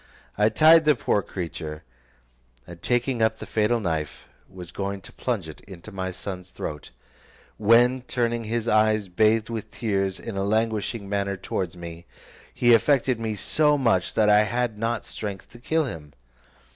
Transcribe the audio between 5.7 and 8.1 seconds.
my son's throat, when